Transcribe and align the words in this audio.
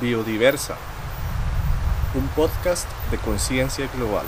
Biodiversa, 0.00 0.78
un 2.14 2.26
podcast 2.28 2.88
de 3.10 3.18
conciencia 3.18 3.86
global. 3.94 4.24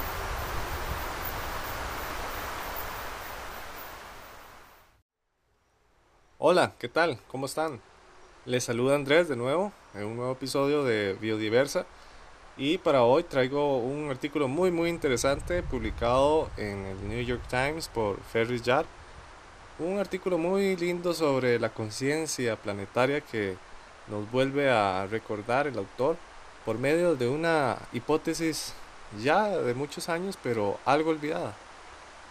Hola, 6.38 6.74
¿qué 6.78 6.88
tal? 6.88 7.18
¿Cómo 7.28 7.46
están? 7.46 7.80
Les 8.44 8.64
saluda 8.64 8.96
Andrés 8.96 9.28
de 9.28 9.36
nuevo 9.36 9.72
en 9.94 10.04
un 10.04 10.16
nuevo 10.16 10.32
episodio 10.32 10.84
de 10.84 11.16
Biodiversa 11.18 11.86
y 12.58 12.76
para 12.76 13.04
hoy 13.04 13.22
traigo 13.22 13.78
un 13.78 14.10
artículo 14.10 14.48
muy 14.48 14.70
muy 14.70 14.90
interesante 14.90 15.62
publicado 15.62 16.50
en 16.58 16.84
el 16.84 17.08
New 17.08 17.24
York 17.24 17.44
Times 17.48 17.88
por 17.88 18.20
Ferris 18.24 18.60
Yard. 18.60 18.84
Un 19.78 19.98
artículo 19.98 20.36
muy 20.36 20.76
lindo 20.76 21.14
sobre 21.14 21.58
la 21.58 21.70
conciencia 21.70 22.56
planetaria 22.56 23.22
que 23.22 23.56
nos 24.08 24.30
vuelve 24.30 24.70
a 24.70 25.06
recordar 25.06 25.66
el 25.66 25.78
autor 25.78 26.16
por 26.64 26.78
medio 26.78 27.16
de 27.16 27.28
una 27.28 27.78
hipótesis 27.92 28.74
ya 29.22 29.48
de 29.48 29.74
muchos 29.74 30.08
años 30.08 30.38
pero 30.42 30.78
algo 30.84 31.10
olvidada. 31.10 31.54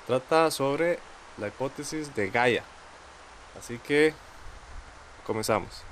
Trata 0.07 0.51
sobre 0.51 0.99
la 1.37 1.47
hipótesis 1.47 2.13
de 2.15 2.29
Gaia. 2.29 2.63
Así 3.57 3.77
que 3.77 4.13
comenzamos. 5.25 5.83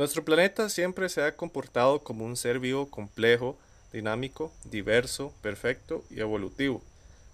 Nuestro 0.00 0.24
planeta 0.24 0.70
siempre 0.70 1.10
se 1.10 1.22
ha 1.22 1.36
comportado 1.36 1.98
como 1.98 2.24
un 2.24 2.34
ser 2.34 2.58
vivo 2.58 2.88
complejo, 2.88 3.58
dinámico, 3.92 4.52
diverso, 4.64 5.32
perfecto 5.42 6.04
y 6.10 6.20
evolutivo, 6.20 6.82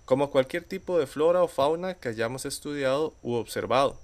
como 0.05 0.31
cualquier 0.31 0.65
tipo 0.65 0.99
de 0.99 1.07
flora 1.07 1.43
o 1.43 1.49
fauna 1.49 1.95
que 1.95 2.09
hayamos 2.09 2.47
estudiado 2.47 3.15
u 3.23 3.35
observado. 3.35 3.99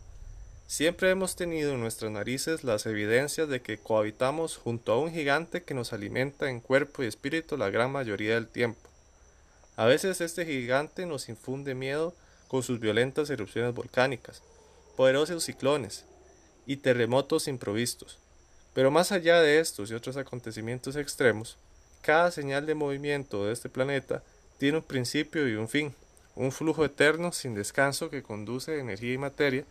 Siempre 0.67 1.11
hemos 1.11 1.37
tenido 1.37 1.73
en 1.73 1.81
nuestras 1.81 2.11
narices 2.11 2.65
las 2.65 2.87
evidencias 2.87 3.49
de 3.49 3.61
que 3.61 3.77
cohabitamos 3.77 4.57
junto 4.57 4.93
a 4.93 4.99
un 4.99 5.13
gigante 5.13 5.63
que 5.63 5.75
nos 5.75 5.93
alimenta 5.93 6.49
en 6.49 6.61
cuerpo 6.61 7.03
y 7.03 7.07
espíritu 7.07 7.57
la 7.57 7.69
gran 7.69 7.93
mayoría 7.93 8.35
del 8.35 8.49
tiempo. 8.49 8.81
A 9.77 9.85
veces 9.85 10.21
este 10.21 10.47
gigante 10.47 11.07
nos 11.07 11.29
infunde 11.29 11.75
miedo 11.75 12.15
con 12.49 12.63
sus 12.63 12.81
violentas 12.81 13.31
erupciones 13.31 13.75
volcánicas, 13.75 14.43
poderosos 14.97 15.45
ciclones 15.45 16.05
y 16.67 16.77
terremotos 16.77 17.49
improvistos. 17.49 18.19
Pero 18.75 18.91
más 18.91 19.13
allá 19.13 19.41
de 19.41 19.61
estos 19.61 19.91
y 19.91 19.95
otros 19.95 20.17
acontecimientos 20.17 20.97
extremos, 20.97 21.59
cada 22.03 22.33
señal 22.33 22.67
de 22.67 22.75
movimiento 22.75 23.47
de 23.47 23.53
este 23.53 23.69
planeta 23.69 24.23
tiene 24.59 24.79
un 24.79 24.85
principio 24.85 25.49
y 25.49 25.55
un 25.55 25.69
fin, 25.69 25.95
un 26.35 26.51
flujo 26.51 26.85
eterno 26.85 27.33
sin 27.33 27.55
descanso 27.55 28.11
que 28.11 28.23
conduce 28.23 28.79
energía 28.79 29.13
y 29.13 29.19
materia 29.19 29.65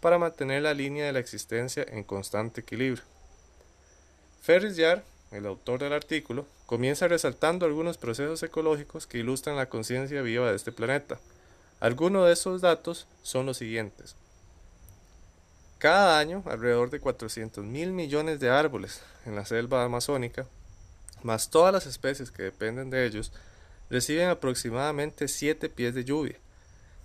para 0.00 0.18
mantener 0.18 0.62
la 0.62 0.74
línea 0.74 1.06
de 1.06 1.12
la 1.12 1.18
existencia 1.18 1.84
en 1.88 2.04
constante 2.04 2.60
equilibrio. 2.60 3.02
Ferris 4.42 4.76
Yar, 4.76 5.02
el 5.30 5.46
autor 5.46 5.80
del 5.80 5.92
artículo, 5.92 6.46
comienza 6.66 7.08
resaltando 7.08 7.66
algunos 7.66 7.98
procesos 7.98 8.42
ecológicos 8.42 9.06
que 9.06 9.18
ilustran 9.18 9.56
la 9.56 9.68
conciencia 9.68 10.22
viva 10.22 10.50
de 10.50 10.56
este 10.56 10.72
planeta. 10.72 11.18
Algunos 11.80 12.26
de 12.26 12.32
esos 12.32 12.60
datos 12.60 13.06
son 13.22 13.46
los 13.46 13.56
siguientes. 13.56 14.14
Cada 15.78 16.18
año, 16.18 16.42
alrededor 16.46 16.90
de 16.90 17.00
400 17.00 17.64
mil 17.64 17.92
millones 17.92 18.40
de 18.40 18.50
árboles 18.50 19.00
en 19.26 19.36
la 19.36 19.46
selva 19.46 19.84
amazónica, 19.84 20.46
más 21.22 21.50
todas 21.50 21.72
las 21.72 21.86
especies 21.86 22.30
que 22.30 22.44
dependen 22.44 22.90
de 22.90 23.06
ellos, 23.06 23.32
reciben 23.90 24.28
aproximadamente 24.28 25.28
7 25.28 25.68
pies 25.68 25.94
de 25.94 26.04
lluvia, 26.04 26.36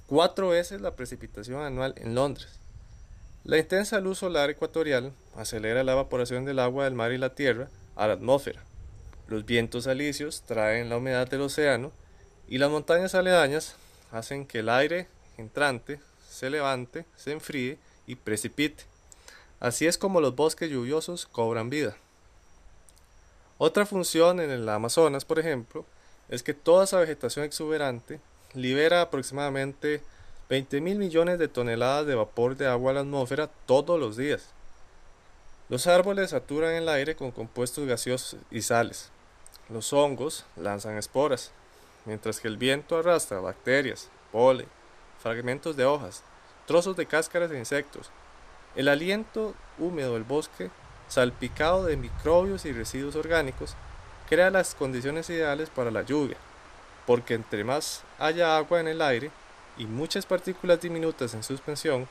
cuatro 0.08 0.50
veces 0.50 0.82
la 0.82 0.96
precipitación 0.96 1.62
anual 1.62 1.94
en 1.98 2.16
Londres. 2.16 2.60
La 3.44 3.58
intensa 3.58 4.00
luz 4.00 4.20
solar 4.20 4.50
ecuatorial 4.50 5.12
acelera 5.36 5.84
la 5.84 5.94
evaporación 5.94 6.46
del 6.46 6.60
agua 6.60 6.86
del 6.86 6.94
mar 6.94 7.12
y 7.12 7.18
la 7.18 7.36
tierra 7.36 7.68
a 7.96 8.08
la 8.08 8.14
atmósfera. 8.14 8.64
Los 9.28 9.46
vientos 9.46 9.88
alisios 9.88 10.44
traen 10.44 10.90
la 10.90 10.98
humedad 10.98 11.28
del 11.28 11.42
océano 11.42 11.92
y 12.48 12.58
las 12.58 12.70
montañas 12.70 13.16
aledañas 13.16 13.76
hacen 14.12 14.46
que 14.46 14.60
el 14.60 14.70
aire 14.70 15.08
entrante 15.38 16.00
se 16.30 16.50
levante, 16.50 17.06
se 17.16 17.32
enfríe 17.32 17.78
y 18.08 18.16
precipite. 18.16 18.84
Así 19.60 19.88
es 19.88 19.98
como 19.98 20.22
los 20.22 20.36
bosques 20.36 20.70
lluviosos 20.70 21.26
cobran 21.26 21.70
vida. 21.70 21.96
Otra 23.58 23.86
función 23.86 24.40
en 24.40 24.50
el 24.50 24.68
Amazonas, 24.68 25.26
por 25.26 25.40
ejemplo, 25.40 25.86
es 26.30 26.44
que 26.44 26.54
toda 26.54 26.86
esa 26.86 27.00
vegetación 27.00 27.46
exuberante 27.46 28.20
libera 28.54 29.02
aproximadamente 29.02 30.02
20 30.50 30.82
mil 30.82 30.98
millones 30.98 31.40
de 31.40 31.48
toneladas 31.48 32.06
de 32.06 32.16
vapor 32.16 32.56
de 32.58 32.68
agua 32.68 32.92
a 32.92 32.94
la 32.96 33.00
atmósfera 33.02 33.50
todos 33.66 34.00
los 34.00 34.18
días. 34.18 34.50
Los 35.70 35.88
árboles 35.88 36.32
saturan 36.32 36.74
el 36.74 36.90
aire 36.90 37.16
con 37.16 37.32
compuestos 37.32 37.88
gaseosos 37.88 38.40
y 38.52 38.62
sales. 38.62 39.10
Los 39.70 39.94
hongos 39.94 40.46
lanzan 40.56 40.98
esporas, 40.98 41.52
mientras 42.06 42.40
que 42.40 42.48
el 42.48 42.58
viento 42.58 42.98
arrastra 42.98 43.40
bacterias, 43.40 44.10
polen, 44.32 44.68
fragmentos 45.22 45.78
de 45.78 45.86
hojas, 45.86 46.24
trozos 46.68 46.96
de 46.98 47.06
cáscaras 47.06 47.50
de 47.50 47.58
insectos. 47.58 48.10
El 48.76 48.88
aliento 48.88 49.56
húmedo 49.80 50.14
del 50.14 50.24
bosque, 50.24 50.70
salpicado 51.14 51.86
de 51.86 51.96
microbios 51.96 52.66
y 52.66 52.72
residuos 52.72 53.16
orgánicos, 53.16 53.76
crea 54.28 54.50
las 54.50 54.74
condiciones 54.74 55.30
ideales 55.30 55.70
para 55.70 55.92
la 55.92 56.02
lluvia, 56.02 56.38
porque 57.06 57.36
entre 57.36 57.64
más 57.64 58.02
haya 58.18 58.58
agua 58.58 58.80
en 58.80 58.88
el 58.88 59.00
aire 59.00 59.30
y 59.78 59.86
muchas 59.86 60.26
partículas 60.26 60.82
diminutas 60.82 61.36
en 61.36 61.44
suspensión, 61.44 62.08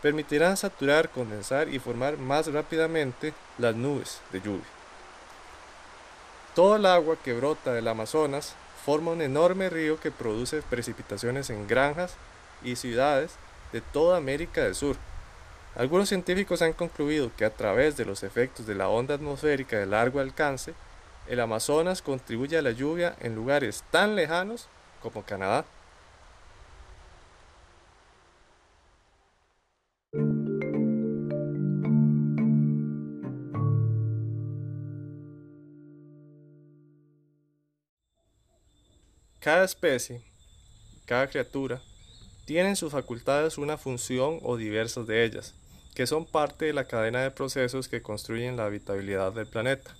permitirán 0.00 0.56
saturar, 0.56 1.10
condensar 1.10 1.68
y 1.68 1.80
formar 1.80 2.18
más 2.18 2.46
rápidamente 2.46 3.34
las 3.58 3.74
nubes 3.74 4.20
de 4.30 4.40
lluvia. 4.40 4.64
Todo 6.54 6.76
el 6.76 6.86
agua 6.86 7.16
que 7.16 7.32
brota 7.32 7.72
del 7.72 7.88
Amazonas 7.88 8.54
forma 8.84 9.10
un 9.10 9.22
enorme 9.22 9.70
río 9.70 9.98
que 9.98 10.12
produce 10.12 10.62
precipitaciones 10.62 11.50
en 11.50 11.66
granjas 11.66 12.14
y 12.62 12.76
ciudades 12.76 13.32
de 13.72 13.80
toda 13.80 14.16
América 14.16 14.62
del 14.62 14.76
Sur. 14.76 14.96
Algunos 15.76 16.08
científicos 16.08 16.62
han 16.62 16.72
concluido 16.72 17.30
que 17.36 17.44
a 17.44 17.54
través 17.54 17.98
de 17.98 18.06
los 18.06 18.22
efectos 18.22 18.66
de 18.66 18.74
la 18.74 18.88
onda 18.88 19.14
atmosférica 19.14 19.78
de 19.78 19.84
largo 19.84 20.20
alcance, 20.20 20.72
el 21.28 21.38
Amazonas 21.38 22.00
contribuye 22.00 22.56
a 22.56 22.62
la 22.62 22.70
lluvia 22.70 23.14
en 23.20 23.34
lugares 23.34 23.84
tan 23.90 24.16
lejanos 24.16 24.68
como 25.02 25.22
Canadá. 25.22 25.66
Cada 39.40 39.64
especie, 39.64 40.22
cada 41.04 41.28
criatura, 41.28 41.82
tienen 42.46 42.76
sus 42.76 42.92
facultades 42.92 43.58
una 43.58 43.76
función 43.76 44.38
o 44.42 44.56
diversas 44.56 45.06
de 45.06 45.24
ellas, 45.24 45.54
que 45.96 46.06
son 46.06 46.26
parte 46.26 46.66
de 46.66 46.74
la 46.74 46.84
cadena 46.84 47.22
de 47.22 47.30
procesos 47.30 47.88
que 47.88 48.02
construyen 48.02 48.58
la 48.58 48.66
habitabilidad 48.66 49.32
del 49.32 49.46
planeta. 49.46 49.96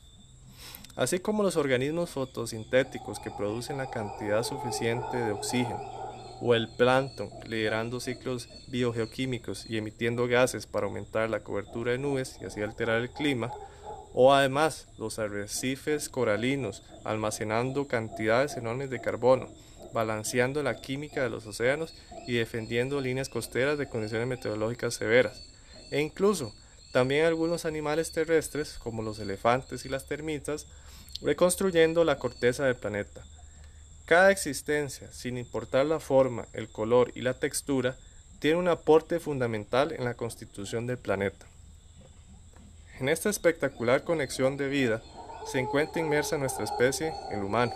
Así 0.94 1.20
como 1.20 1.42
los 1.42 1.56
organismos 1.56 2.10
fotosintéticos 2.10 3.18
que 3.18 3.30
producen 3.30 3.78
la 3.78 3.90
cantidad 3.90 4.42
suficiente 4.42 5.16
de 5.16 5.32
oxígeno, 5.32 5.80
o 6.42 6.54
el 6.54 6.68
plancton 6.68 7.30
liderando 7.46 7.98
ciclos 7.98 8.46
biogeoquímicos 8.68 9.64
y 9.70 9.78
emitiendo 9.78 10.28
gases 10.28 10.66
para 10.66 10.84
aumentar 10.84 11.30
la 11.30 11.40
cobertura 11.40 11.92
de 11.92 11.98
nubes 11.98 12.36
y 12.42 12.44
así 12.44 12.60
alterar 12.60 13.00
el 13.00 13.08
clima, 13.08 13.50
o 14.12 14.34
además 14.34 14.88
los 14.98 15.18
arrecifes 15.18 16.10
coralinos 16.10 16.82
almacenando 17.04 17.88
cantidades 17.88 18.58
enormes 18.58 18.90
de 18.90 19.00
carbono, 19.00 19.48
balanceando 19.94 20.62
la 20.62 20.76
química 20.76 21.22
de 21.22 21.30
los 21.30 21.46
océanos 21.46 21.94
y 22.26 22.34
defendiendo 22.34 23.00
líneas 23.00 23.30
costeras 23.30 23.78
de 23.78 23.88
condiciones 23.88 24.28
meteorológicas 24.28 24.92
severas. 24.92 25.55
E 25.90 26.00
incluso 26.00 26.54
también 26.92 27.26
algunos 27.26 27.64
animales 27.64 28.12
terrestres, 28.12 28.78
como 28.78 29.02
los 29.02 29.18
elefantes 29.18 29.84
y 29.84 29.88
las 29.88 30.06
termitas, 30.06 30.66
reconstruyendo 31.20 32.04
la 32.04 32.18
corteza 32.18 32.64
del 32.64 32.76
planeta. 32.76 33.24
Cada 34.06 34.30
existencia, 34.30 35.12
sin 35.12 35.36
importar 35.36 35.86
la 35.86 36.00
forma, 36.00 36.46
el 36.52 36.68
color 36.70 37.12
y 37.14 37.22
la 37.22 37.34
textura, 37.34 37.96
tiene 38.38 38.56
un 38.56 38.68
aporte 38.68 39.18
fundamental 39.18 39.92
en 39.92 40.04
la 40.04 40.14
constitución 40.14 40.86
del 40.86 40.98
planeta. 40.98 41.46
En 43.00 43.08
esta 43.08 43.28
espectacular 43.28 44.04
conexión 44.04 44.56
de 44.56 44.68
vida 44.68 45.02
se 45.50 45.58
encuentra 45.58 46.00
inmersa 46.00 46.38
nuestra 46.38 46.64
especie, 46.64 47.12
el 47.30 47.42
humano, 47.42 47.74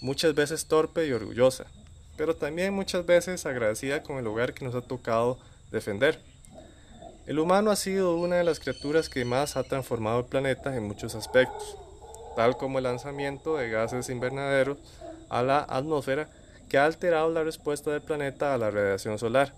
muchas 0.00 0.34
veces 0.34 0.66
torpe 0.66 1.06
y 1.06 1.12
orgullosa, 1.12 1.66
pero 2.16 2.36
también 2.36 2.72
muchas 2.72 3.04
veces 3.04 3.44
agradecida 3.46 4.02
con 4.02 4.16
el 4.16 4.24
lugar 4.24 4.54
que 4.54 4.64
nos 4.64 4.74
ha 4.74 4.82
tocado 4.82 5.38
defender. 5.70 6.22
El 7.30 7.38
humano 7.38 7.70
ha 7.70 7.76
sido 7.76 8.16
una 8.16 8.38
de 8.38 8.42
las 8.42 8.58
criaturas 8.58 9.08
que 9.08 9.24
más 9.24 9.56
ha 9.56 9.62
transformado 9.62 10.18
el 10.18 10.24
planeta 10.24 10.74
en 10.74 10.82
muchos 10.82 11.14
aspectos, 11.14 11.76
tal 12.34 12.56
como 12.56 12.78
el 12.78 12.82
lanzamiento 12.82 13.56
de 13.56 13.70
gases 13.70 14.08
invernaderos 14.08 14.78
a 15.28 15.44
la 15.44 15.60
atmósfera 15.60 16.28
que 16.68 16.76
ha 16.76 16.86
alterado 16.86 17.30
la 17.30 17.44
respuesta 17.44 17.92
del 17.92 18.02
planeta 18.02 18.52
a 18.52 18.58
la 18.58 18.72
radiación 18.72 19.16
solar, 19.16 19.54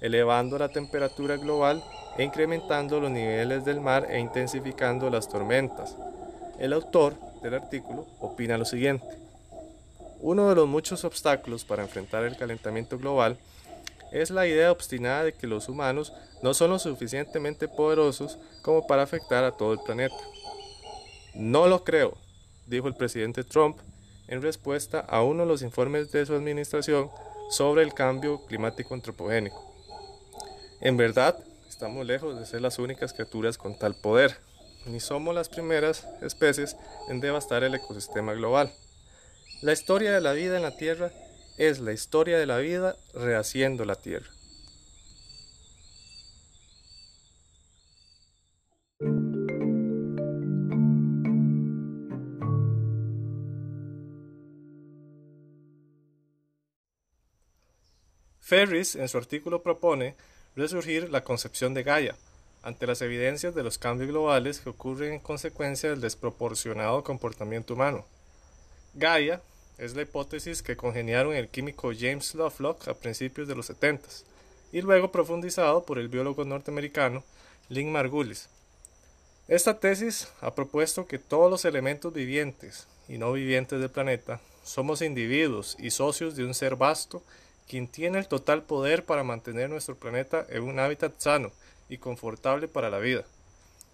elevando 0.00 0.56
la 0.56 0.70
temperatura 0.70 1.36
global 1.36 1.84
e 2.16 2.24
incrementando 2.24 2.98
los 3.00 3.10
niveles 3.10 3.66
del 3.66 3.82
mar 3.82 4.06
e 4.08 4.18
intensificando 4.18 5.10
las 5.10 5.28
tormentas. 5.28 5.98
El 6.58 6.72
autor 6.72 7.16
del 7.42 7.52
artículo 7.52 8.06
opina 8.20 8.56
lo 8.56 8.64
siguiente. 8.64 9.06
Uno 10.20 10.48
de 10.48 10.54
los 10.54 10.66
muchos 10.66 11.04
obstáculos 11.04 11.66
para 11.66 11.82
enfrentar 11.82 12.24
el 12.24 12.38
calentamiento 12.38 12.96
global 12.96 13.36
es 14.12 14.30
la 14.30 14.46
idea 14.46 14.72
obstinada 14.72 15.24
de 15.24 15.34
que 15.34 15.46
los 15.46 15.68
humanos 15.68 16.12
no 16.42 16.54
son 16.54 16.70
lo 16.70 16.78
suficientemente 16.78 17.68
poderosos 17.68 18.38
como 18.62 18.86
para 18.86 19.02
afectar 19.02 19.44
a 19.44 19.52
todo 19.52 19.72
el 19.72 19.80
planeta. 19.80 20.16
No 21.34 21.68
lo 21.68 21.84
creo, 21.84 22.16
dijo 22.66 22.88
el 22.88 22.94
presidente 22.94 23.44
Trump 23.44 23.78
en 24.28 24.42
respuesta 24.42 25.00
a 25.00 25.22
uno 25.22 25.42
de 25.42 25.48
los 25.48 25.62
informes 25.62 26.10
de 26.12 26.24
su 26.24 26.34
administración 26.34 27.10
sobre 27.50 27.82
el 27.82 27.92
cambio 27.94 28.44
climático 28.46 28.94
antropogénico. 28.94 29.74
En 30.80 30.96
verdad, 30.96 31.36
estamos 31.68 32.06
lejos 32.06 32.38
de 32.38 32.46
ser 32.46 32.60
las 32.60 32.78
únicas 32.78 33.12
criaturas 33.12 33.58
con 33.58 33.78
tal 33.78 33.94
poder, 33.96 34.36
ni 34.86 35.00
somos 35.00 35.34
las 35.34 35.48
primeras 35.48 36.06
especies 36.22 36.76
en 37.08 37.20
devastar 37.20 37.64
el 37.64 37.74
ecosistema 37.74 38.32
global. 38.32 38.72
La 39.62 39.72
historia 39.72 40.12
de 40.12 40.20
la 40.20 40.32
vida 40.32 40.56
en 40.56 40.62
la 40.62 40.76
Tierra 40.76 41.12
es 41.60 41.78
la 41.78 41.92
historia 41.92 42.38
de 42.38 42.46
la 42.46 42.56
vida 42.56 42.96
rehaciendo 43.12 43.84
la 43.84 43.94
Tierra. 43.94 44.30
Ferris 58.40 58.96
en 58.96 59.08
su 59.08 59.18
artículo 59.18 59.62
propone 59.62 60.16
resurgir 60.56 61.10
la 61.10 61.22
concepción 61.22 61.74
de 61.74 61.82
Gaia, 61.82 62.16
ante 62.62 62.86
las 62.86 63.02
evidencias 63.02 63.54
de 63.54 63.62
los 63.62 63.76
cambios 63.76 64.08
globales 64.08 64.60
que 64.60 64.70
ocurren 64.70 65.12
en 65.12 65.20
consecuencia 65.20 65.90
del 65.90 66.00
desproporcionado 66.00 67.04
comportamiento 67.04 67.74
humano. 67.74 68.06
Gaia 68.94 69.42
es 69.80 69.96
la 69.96 70.02
hipótesis 70.02 70.62
que 70.62 70.76
congeniaron 70.76 71.34
el 71.34 71.48
químico 71.48 71.90
James 71.98 72.34
Lovelock 72.34 72.86
a 72.88 72.94
principios 72.94 73.48
de 73.48 73.54
los 73.54 73.66
70 73.66 74.06
y 74.72 74.82
luego 74.82 75.10
profundizado 75.10 75.84
por 75.84 75.98
el 75.98 76.08
biólogo 76.08 76.44
norteamericano 76.44 77.24
Lynn 77.70 77.90
Margulis. 77.90 78.50
Esta 79.48 79.80
tesis 79.80 80.28
ha 80.42 80.54
propuesto 80.54 81.06
que 81.06 81.18
todos 81.18 81.50
los 81.50 81.64
elementos 81.64 82.12
vivientes 82.12 82.88
y 83.08 83.16
no 83.16 83.32
vivientes 83.32 83.80
del 83.80 83.88
planeta 83.88 84.38
somos 84.62 85.00
individuos 85.00 85.76
y 85.80 85.90
socios 85.90 86.36
de 86.36 86.44
un 86.44 86.52
ser 86.52 86.76
vasto 86.76 87.22
quien 87.66 87.88
tiene 87.88 88.18
el 88.18 88.28
total 88.28 88.62
poder 88.64 89.06
para 89.06 89.24
mantener 89.24 89.70
nuestro 89.70 89.96
planeta 89.96 90.44
en 90.50 90.62
un 90.64 90.78
hábitat 90.78 91.18
sano 91.18 91.52
y 91.88 91.96
confortable 91.96 92.68
para 92.68 92.90
la 92.90 92.98
vida. 92.98 93.24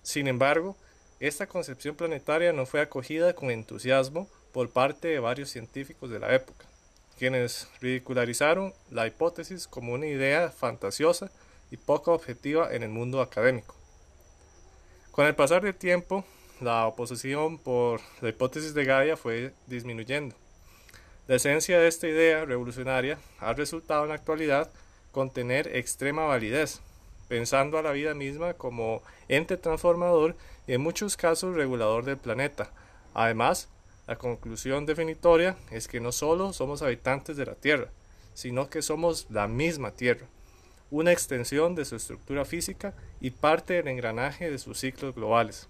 Sin 0.03 0.27
embargo, 0.27 0.77
esta 1.21 1.47
concepción 1.47 1.95
planetaria 1.95 2.53
no 2.53 2.67
fue 2.67 2.81
acogida 2.81 3.35
con 3.35 3.53
entusiasmo 3.53 4.29
por 4.57 4.71
parte 4.71 5.09
de 5.09 5.19
varios 5.19 5.51
científicos 5.51 6.09
de 6.09 6.19
la 6.19 6.35
época, 6.35 6.65
quienes 7.19 7.69
ridicularizaron 7.83 8.73
la 8.91 9.07
hipótesis 9.07 9.69
como 9.69 9.93
una 9.93 10.07
idea 10.07 10.49
fantasiosa 10.49 11.31
y 11.71 11.77
poco 11.77 12.15
objetiva 12.15 12.73
en 12.73 12.83
el 12.83 12.89
mundo 12.89 13.21
académico. 13.21 13.75
Con 15.11 15.27
el 15.27 15.35
pasar 15.35 15.61
del 15.61 15.75
tiempo, 15.75 16.25
la 16.63 16.87
oposición 16.87 17.59
por 17.59 18.01
la 18.23 18.31
hipótesis 18.31 18.73
de 18.73 18.87
Gaia 18.87 19.19
fue 19.19 19.53
disminuyendo 19.67 20.35
la 21.29 21.35
esencia 21.35 21.79
de 21.79 21.89
esta 21.89 22.09
idea 22.09 22.47
revolucionaria 22.47 23.19
ha 23.41 23.53
resultado 23.53 24.05
en 24.05 24.09
la 24.09 24.15
actualidad 24.15 24.71
contener 25.13 25.77
extrema 25.77 26.25
validez, 26.25 26.81
pensando 27.29 27.77
a 27.77 27.83
la 27.83 27.93
vida 27.93 28.15
misma 28.15 28.55
como 28.55 29.03
ente 29.29 29.59
transformador 29.59 30.35
y 30.67 30.73
en 30.73 30.81
muchos 30.81 31.19
casos 31.19 31.57
regulador 31.57 32.07
del 32.07 32.17
planeta. 32.17 32.71
Además, 33.13 33.69
la 34.07 34.17
conclusión 34.17 34.87
definitoria 34.87 35.57
es 35.71 35.89
que 35.89 36.01
no 36.01 36.13
solo 36.13 36.53
somos 36.53 36.83
habitantes 36.83 37.37
de 37.37 37.47
la 37.47 37.55
Tierra, 37.55 37.91
sino 38.35 38.71
que 38.71 38.83
somos 38.83 39.27
la 39.31 39.49
misma 39.49 39.91
Tierra, 39.91 40.27
una 40.91 41.11
extensión 41.11 41.75
de 41.75 41.85
su 41.85 41.97
estructura 41.97 42.45
física 42.45 42.95
y 43.21 43.31
parte 43.31 43.75
del 43.75 43.89
engranaje 43.89 44.51
de 44.51 44.59
sus 44.59 44.79
ciclos 44.79 45.15
globales. 45.15 45.69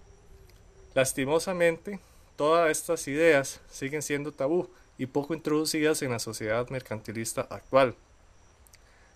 Lastimosamente, 0.93 1.99
todas 2.35 2.69
estas 2.69 3.07
ideas 3.07 3.61
siguen 3.71 4.03
siendo 4.03 4.31
tabú 4.31 4.69
y 4.99 5.07
poco 5.07 5.33
introducidas 5.33 6.01
en 6.01 6.11
la 6.11 6.19
sociedad 6.19 6.69
mercantilista 6.69 7.41
actual. 7.49 7.95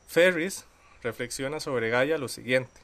Ferris 0.07 0.65
reflexiona 1.03 1.59
sobre 1.59 1.89
Gaia 1.89 2.17
lo 2.17 2.27
siguiente. 2.27 2.79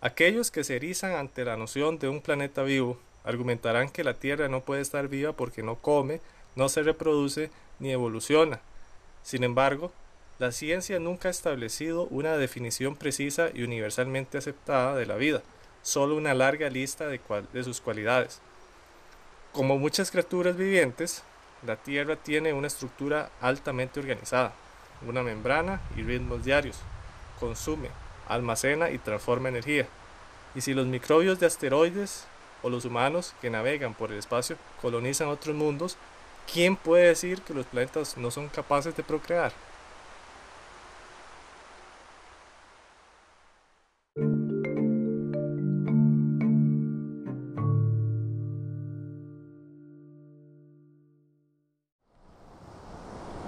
Aquellos 0.00 0.50
que 0.50 0.64
se 0.64 0.76
erizan 0.76 1.12
ante 1.12 1.44
la 1.44 1.56
noción 1.56 1.98
de 1.98 2.08
un 2.08 2.20
planeta 2.20 2.62
vivo 2.62 2.98
argumentarán 3.24 3.88
que 3.88 4.04
la 4.04 4.14
Tierra 4.14 4.48
no 4.48 4.62
puede 4.62 4.80
estar 4.80 5.08
viva 5.08 5.32
porque 5.32 5.62
no 5.62 5.76
come, 5.76 6.20
no 6.56 6.68
se 6.68 6.82
reproduce 6.82 7.50
ni 7.78 7.92
evoluciona. 7.92 8.60
Sin 9.22 9.44
embargo, 9.44 9.92
la 10.38 10.52
ciencia 10.52 10.98
nunca 10.98 11.28
ha 11.28 11.30
establecido 11.30 12.04
una 12.04 12.36
definición 12.36 12.96
precisa 12.96 13.50
y 13.54 13.62
universalmente 13.62 14.38
aceptada 14.38 14.96
de 14.96 15.06
la 15.06 15.16
vida, 15.16 15.42
solo 15.82 16.16
una 16.16 16.34
larga 16.34 16.68
lista 16.68 17.06
de, 17.06 17.20
de 17.52 17.64
sus 17.64 17.80
cualidades. 17.80 18.40
Como 19.52 19.78
muchas 19.78 20.10
criaturas 20.10 20.56
vivientes, 20.56 21.22
la 21.66 21.76
Tierra 21.76 22.16
tiene 22.16 22.52
una 22.52 22.66
estructura 22.66 23.30
altamente 23.40 24.00
organizada, 24.00 24.52
una 25.06 25.22
membrana 25.22 25.80
y 25.96 26.02
ritmos 26.02 26.44
diarios. 26.44 26.78
Consume, 27.38 27.90
almacena 28.28 28.90
y 28.90 28.98
transforma 28.98 29.48
energía. 29.48 29.86
Y 30.54 30.60
si 30.60 30.74
los 30.74 30.86
microbios 30.86 31.38
de 31.38 31.46
asteroides 31.46 32.26
o 32.62 32.70
los 32.70 32.84
humanos 32.84 33.34
que 33.40 33.50
navegan 33.50 33.94
por 33.94 34.12
el 34.12 34.18
espacio 34.18 34.56
colonizan 34.80 35.28
otros 35.28 35.54
mundos, 35.54 35.96
¿quién 36.52 36.76
puede 36.76 37.08
decir 37.08 37.42
que 37.42 37.54
los 37.54 37.66
planetas 37.66 38.16
no 38.16 38.30
son 38.30 38.48
capaces 38.48 38.96
de 38.96 39.02
procrear? 39.02 39.52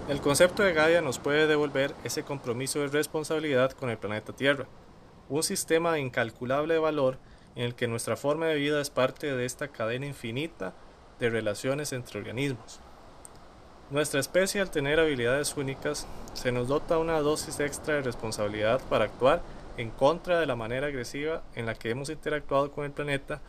El 0.06 0.20
concepto 0.20 0.62
de 0.62 0.72
Gaia 0.72 1.00
nos 1.00 1.18
puede 1.18 1.46
devolver 1.46 1.94
ese 2.04 2.24
compromiso 2.24 2.78
de 2.80 2.88
responsabilidad 2.88 3.72
con 3.72 3.88
el 3.88 3.96
planeta 3.96 4.32
Tierra, 4.32 4.66
un 5.28 5.42
sistema 5.42 5.92
de 5.92 6.00
incalculable 6.00 6.78
valor 6.78 7.18
en 7.56 7.64
el 7.64 7.75
que 7.75 7.88
nuestra 7.88 8.16
forma 8.16 8.46
de 8.46 8.56
vida 8.56 8.80
es 8.80 8.90
parte 8.90 9.34
de 9.34 9.44
esta 9.44 9.68
cadena 9.68 10.06
infinita 10.06 10.73
de 11.18 11.30
relaciones 11.30 11.92
entre 11.92 12.18
organismos. 12.18 12.80
Nuestra 13.90 14.18
especie 14.18 14.61
al 14.61 14.70
tener 14.70 14.99
habilidades 14.99 15.56
únicas 15.56 16.06
se 16.32 16.52
nos 16.52 16.68
dota 16.68 16.99
una 16.99 17.20
dosis 17.20 17.61
extra 17.61 17.94
de 17.94 18.02
responsabilidad 18.02 18.80
para 18.88 19.04
actuar 19.04 19.42
en 19.76 19.90
contra 19.90 20.40
de 20.40 20.46
la 20.46 20.56
manera 20.56 20.87
agresiva 20.87 21.42
en 21.54 21.66
la 21.66 21.75
que 21.75 21.90
hemos 21.90 22.08
interactuado 22.08 22.73
con 22.73 22.84
el 22.84 22.92
planeta 22.92 23.40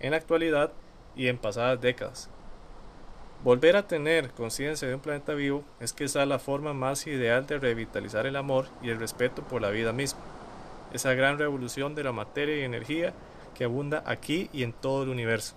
en 0.00 0.12
la 0.12 0.16
actualidad 0.16 0.72
y 1.14 1.28
en 1.28 1.38
pasadas 1.38 1.80
décadas. 1.80 2.30
Volver 3.44 3.76
a 3.76 3.88
tener 3.88 4.30
conciencia 4.30 4.86
de 4.86 4.94
un 4.94 5.00
planeta 5.00 5.34
vivo 5.34 5.64
es 5.80 5.92
quizá 5.92 6.24
la 6.26 6.38
forma 6.38 6.72
más 6.72 7.06
ideal 7.06 7.46
de 7.46 7.58
revitalizar 7.58 8.26
el 8.26 8.36
amor 8.36 8.66
y 8.82 8.90
el 8.90 9.00
respeto 9.00 9.42
por 9.42 9.60
la 9.60 9.70
vida 9.70 9.92
misma, 9.92 10.20
esa 10.92 11.12
gran 11.14 11.38
revolución 11.38 11.94
de 11.94 12.04
la 12.04 12.12
materia 12.12 12.56
y 12.56 12.62
energía 12.62 13.12
que 13.54 13.64
abunda 13.64 14.02
aquí 14.06 14.48
y 14.52 14.62
en 14.62 14.72
todo 14.72 15.02
el 15.02 15.08
universo. 15.08 15.54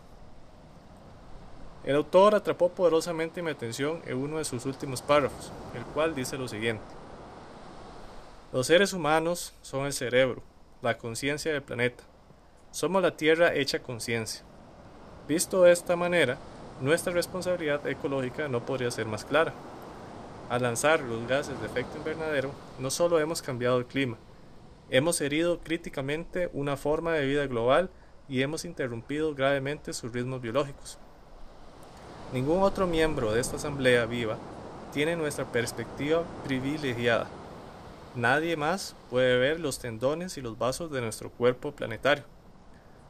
El 1.84 1.96
autor 1.96 2.34
atrapó 2.34 2.70
poderosamente 2.70 3.44
mi 3.44 3.52
atención 3.52 4.02
en 4.08 4.18
uno 4.18 4.40
de 4.40 4.46
sus 4.46 4.66
últimos 4.66 5.02
párrafos, 5.04 5.52
el 5.76 5.84
cual 5.86 6.16
dice 6.16 6.38
lo 6.38 6.48
siguiente. 6.48 6.84
Los 8.52 8.68
seres 8.68 8.94
humanos 8.94 9.54
son 9.62 9.86
el 9.86 9.94
cerebro, 9.94 10.42
la 10.82 10.98
conciencia 10.98 11.52
del 11.52 11.62
planeta. 11.62 12.04
Somos 12.72 13.02
la 13.04 13.16
Tierra 13.16 13.54
hecha 13.54 13.84
conciencia. 13.84 14.44
Visto 15.28 15.64
de 15.64 15.72
esta 15.72 15.96
manera, 15.96 16.38
nuestra 16.82 17.14
responsabilidad 17.14 17.86
ecológica 17.88 18.48
no 18.48 18.66
podría 18.66 18.92
ser 18.92 19.06
más 19.06 19.24
clara. 19.24 19.54
Al 20.50 20.62
lanzar 20.62 21.02
los 21.02 21.28
gases 21.28 21.60
de 21.60 21.68
efecto 21.68 21.98
invernadero, 21.98 22.52
no 22.80 22.90
solo 22.90 23.20
hemos 23.20 23.42
cambiado 23.42 23.78
el 23.78 23.86
clima, 23.86 24.18
hemos 24.90 25.22
herido 25.22 25.60
críticamente 25.60 26.50
una 26.54 26.78
forma 26.78 27.14
de 27.14 27.26
vida 27.26 27.48
global 27.48 27.90
y 28.28 28.42
hemos 28.42 28.66
interrumpido 28.66 29.34
gravemente 29.36 29.94
sus 29.94 30.12
ritmos 30.12 30.42
biológicos. 30.42 30.98
Ningún 32.34 32.64
otro 32.64 32.88
miembro 32.88 33.32
de 33.32 33.40
esta 33.40 33.56
asamblea 33.58 34.06
viva 34.06 34.38
tiene 34.94 35.16
nuestra 35.16 35.46
perspectiva 35.46 36.24
privilegiada. 36.44 37.28
Nadie 38.16 38.56
más 38.56 38.96
puede 39.10 39.38
ver 39.38 39.60
los 39.60 39.80
tendones 39.80 40.38
y 40.38 40.42
los 40.42 40.58
vasos 40.58 40.92
de 40.92 41.02
nuestro 41.02 41.30
cuerpo 41.30 41.74
planetario. 41.74 42.24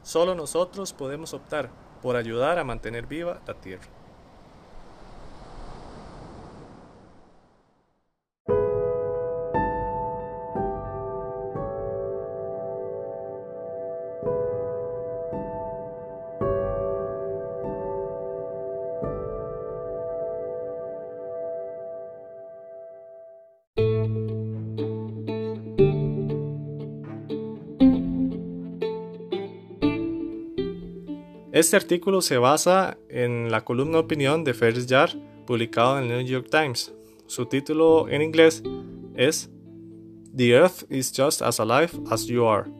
Solo 0.02 0.34
nosotros 0.34 0.92
podemos 0.92 1.32
optar 1.32 1.70
por 2.02 2.16
ayudar 2.16 2.58
a 2.58 2.64
mantener 2.64 3.06
viva 3.06 3.40
la 3.46 3.54
Tierra. 3.54 3.95
Este 31.56 31.74
artículo 31.74 32.20
se 32.20 32.36
basa 32.36 32.98
en 33.08 33.50
la 33.50 33.64
columna 33.64 34.00
opinión 34.00 34.44
de 34.44 34.52
Ferris 34.52 34.86
Yar, 34.86 35.16
publicado 35.46 35.98
en 35.98 36.10
el 36.10 36.18
New 36.18 36.26
York 36.26 36.48
Times. 36.50 36.92
Su 37.28 37.46
título 37.46 38.10
en 38.10 38.20
inglés 38.20 38.62
es 39.14 39.48
The 40.36 40.50
Earth 40.50 40.82
is 40.90 41.10
just 41.16 41.40
as 41.40 41.58
alive 41.58 41.92
as 42.10 42.26
you 42.26 42.44
are. 42.46 42.70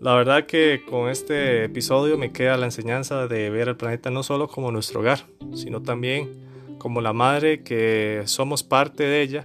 La 0.00 0.16
verdad 0.16 0.46
que 0.46 0.82
con 0.90 1.08
este 1.08 1.66
episodio 1.66 2.18
me 2.18 2.32
queda 2.32 2.56
la 2.56 2.66
enseñanza 2.66 3.28
de 3.28 3.48
ver 3.48 3.68
al 3.68 3.76
planeta 3.76 4.10
no 4.10 4.24
solo 4.24 4.48
como 4.48 4.72
nuestro 4.72 4.98
hogar, 4.98 5.20
sino 5.54 5.80
también 5.80 6.32
como 6.78 7.00
la 7.00 7.12
madre 7.12 7.62
que 7.62 8.22
somos 8.24 8.64
parte 8.64 9.04
de 9.04 9.22
ella, 9.22 9.44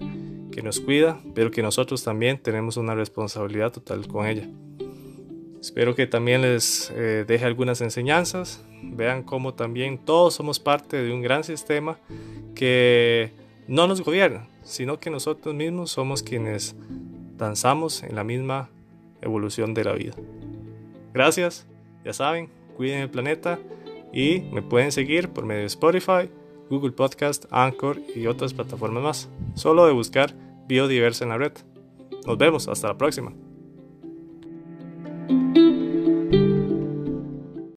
que 0.50 0.60
nos 0.60 0.80
cuida, 0.80 1.20
pero 1.36 1.52
que 1.52 1.62
nosotros 1.62 2.02
también 2.02 2.36
tenemos 2.42 2.76
una 2.76 2.96
responsabilidad 2.96 3.70
total 3.70 4.08
con 4.08 4.26
ella. 4.26 4.48
Espero 5.64 5.94
que 5.94 6.06
también 6.06 6.42
les 6.42 6.92
eh, 6.94 7.24
deje 7.26 7.46
algunas 7.46 7.80
enseñanzas, 7.80 8.62
vean 8.82 9.22
cómo 9.22 9.54
también 9.54 9.96
todos 9.96 10.34
somos 10.34 10.60
parte 10.60 11.02
de 11.02 11.10
un 11.10 11.22
gran 11.22 11.42
sistema 11.42 11.96
que 12.54 13.32
no 13.66 13.86
nos 13.86 14.02
gobierna, 14.02 14.46
sino 14.62 15.00
que 15.00 15.08
nosotros 15.08 15.54
mismos 15.54 15.90
somos 15.90 16.22
quienes 16.22 16.76
danzamos 17.38 18.02
en 18.02 18.14
la 18.14 18.24
misma 18.24 18.68
evolución 19.22 19.72
de 19.72 19.84
la 19.84 19.94
vida. 19.94 20.12
Gracias, 21.14 21.66
ya 22.04 22.12
saben, 22.12 22.50
cuiden 22.76 23.00
el 23.00 23.08
planeta 23.08 23.58
y 24.12 24.40
me 24.52 24.60
pueden 24.60 24.92
seguir 24.92 25.30
por 25.30 25.46
medio 25.46 25.62
de 25.62 25.68
Spotify, 25.68 26.28
Google 26.68 26.92
Podcast, 26.92 27.46
Anchor 27.50 28.02
y 28.14 28.26
otras 28.26 28.52
plataformas 28.52 29.02
más. 29.02 29.28
Solo 29.54 29.86
de 29.86 29.94
buscar 29.94 30.34
Biodiversa 30.68 31.24
en 31.24 31.30
la 31.30 31.38
red. 31.38 31.52
Nos 32.26 32.36
vemos, 32.36 32.68
hasta 32.68 32.88
la 32.88 32.98
próxima. 32.98 33.32